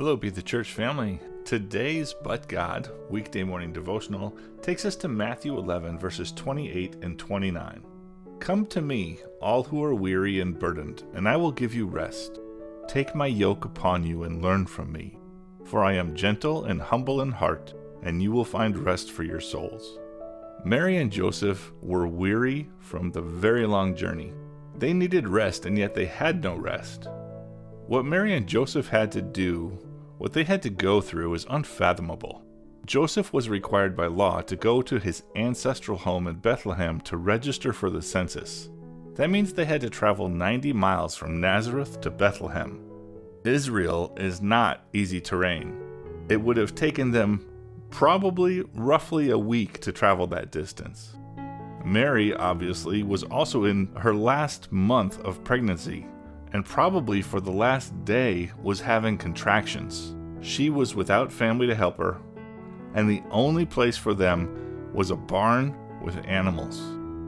[0.00, 1.20] Hello, Be the Church family.
[1.44, 7.82] Today's But God weekday morning devotional takes us to Matthew 11, verses 28 and 29.
[8.38, 12.40] Come to me, all who are weary and burdened, and I will give you rest.
[12.88, 15.18] Take my yoke upon you and learn from me,
[15.66, 19.38] for I am gentle and humble in heart, and you will find rest for your
[19.38, 19.98] souls.
[20.64, 24.32] Mary and Joseph were weary from the very long journey.
[24.78, 27.06] They needed rest, and yet they had no rest.
[27.86, 29.78] What Mary and Joseph had to do
[30.20, 32.42] what they had to go through is unfathomable.
[32.84, 37.72] Joseph was required by law to go to his ancestral home in Bethlehem to register
[37.72, 38.68] for the census.
[39.14, 42.82] That means they had to travel 90 miles from Nazareth to Bethlehem.
[43.44, 45.74] Israel is not easy terrain.
[46.28, 47.46] It would have taken them
[47.88, 51.16] probably roughly a week to travel that distance.
[51.82, 56.04] Mary, obviously, was also in her last month of pregnancy
[56.52, 60.16] and probably for the last day was having contractions.
[60.40, 62.18] She was without family to help her,
[62.94, 66.80] and the only place for them was a barn with animals.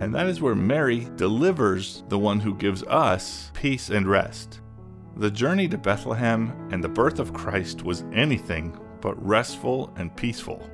[0.00, 4.60] And that is where Mary delivers the one who gives us peace and rest.
[5.16, 10.70] The journey to Bethlehem and the birth of Christ was anything but restful and peaceful.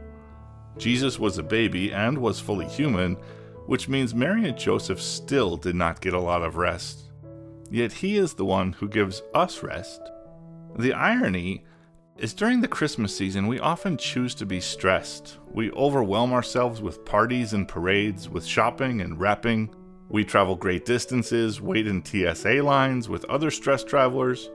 [0.77, 3.15] Jesus was a baby and was fully human,
[3.67, 7.04] which means Mary and Joseph still did not get a lot of rest
[7.75, 10.01] yet He is the one who gives us rest.
[10.79, 11.65] The irony
[12.17, 15.39] is during the Christmas season, we often choose to be stressed.
[15.53, 19.75] We overwhelm ourselves with parties and parades, with shopping and wrapping.
[20.09, 24.51] We travel great distances, wait in TSA lines with other stressed travelers.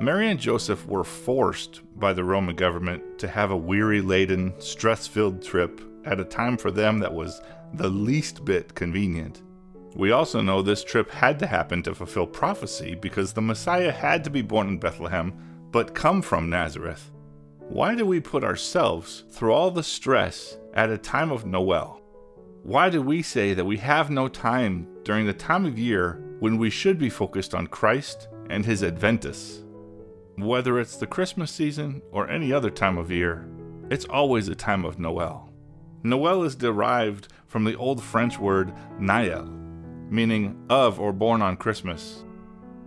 [0.00, 5.06] Mary and Joseph were forced by the Roman government to have a weary laden, stress
[5.06, 7.40] filled trip at a time for them that was
[7.74, 9.42] the least bit convenient.
[9.94, 14.24] We also know this trip had to happen to fulfill prophecy because the Messiah had
[14.24, 15.32] to be born in Bethlehem
[15.70, 17.10] but come from Nazareth.
[17.58, 22.00] Why do we put ourselves through all the stress at a time of Noel?
[22.62, 26.58] Why do we say that we have no time during the time of year when
[26.58, 29.64] we should be focused on Christ and his Adventus?
[30.36, 33.48] Whether it's the Christmas season or any other time of year,
[33.90, 35.52] it's always a time of Noel.
[36.02, 39.63] Noel is derived from the old French word Noël,
[40.14, 42.24] meaning of or born on Christmas.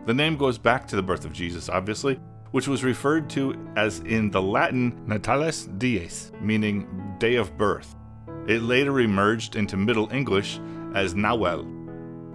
[0.06, 2.20] The name goes back to the birth of Jesus, obviously,
[2.52, 7.96] which was referred to as in the Latin Natalis Dies, meaning day of birth.
[8.48, 10.60] It later emerged into Middle English
[10.96, 11.66] as Nawel.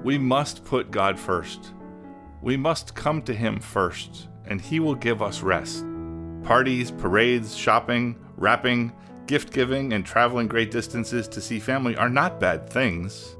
[0.04, 1.72] We must put God first.
[2.42, 5.86] We must come to Him first, and He will give us rest.
[6.42, 8.92] Parties, parades, shopping, wrapping,
[9.26, 13.36] gift giving, and traveling great distances to see family are not bad things.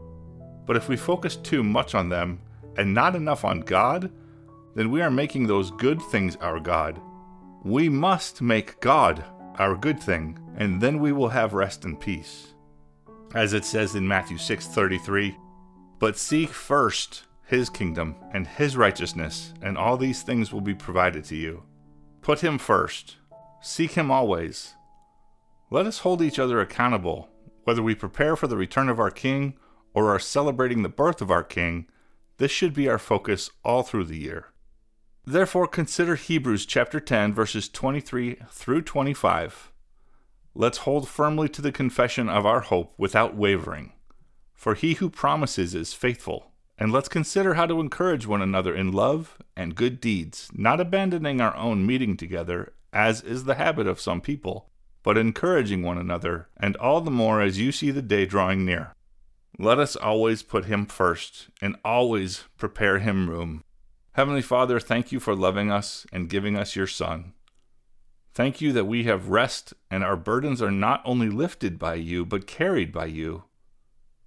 [0.67, 2.41] But if we focus too much on them
[2.77, 4.11] and not enough on God,
[4.75, 7.01] then we are making those good things our God.
[7.65, 9.25] We must make God
[9.59, 12.55] our good thing, and then we will have rest and peace.
[13.35, 15.37] As it says in Matthew 6:33,
[15.99, 21.25] "But seek first his kingdom and his righteousness, and all these things will be provided
[21.25, 21.65] to you."
[22.23, 23.17] Put him first.
[23.61, 24.75] Seek him always.
[25.71, 27.29] Let us hold each other accountable,
[27.65, 29.55] whether we prepare for the return of our King
[29.95, 31.87] or are celebrating the birth of our King,
[32.39, 34.47] this should be our focus all through the year.
[35.25, 39.71] Therefore, consider Hebrews chapter 10, verses 23 through 25.
[40.55, 43.93] Let's hold firmly to the confession of our hope without wavering,
[44.53, 46.53] for he who promises is faithful.
[46.77, 51.41] And let's consider how to encourage one another in love and good deeds, not abandoning
[51.41, 54.69] our own meeting together, as is the habit of some people,
[55.05, 58.95] but encouraging one another, and all the more as you see the day drawing near.
[59.59, 63.63] Let us always put him first and always prepare him room.
[64.13, 67.35] Heavenly Father, thank you for loving us and giving us your Son.
[68.35, 72.25] Thank you that we have rest and our burdens are not only lifted by you,
[72.25, 73.45] but carried by you.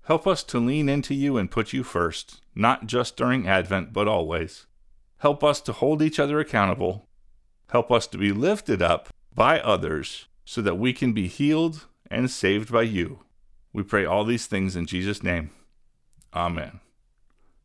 [0.03, 4.07] Help us to lean into you and put you first, not just during Advent, but
[4.07, 4.67] always.
[5.17, 7.07] Help us to hold each other accountable.
[7.71, 12.29] Help us to be lifted up by others so that we can be healed and
[12.29, 13.24] saved by you.
[13.75, 15.49] We pray all these things in Jesus' name.
[16.33, 16.79] Amen.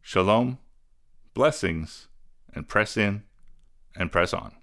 [0.03, 0.59] Shalom,
[1.35, 2.09] blessings,
[2.53, 3.23] and press in
[3.95, 4.57] and press on.